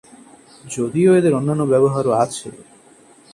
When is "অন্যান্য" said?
1.39-1.63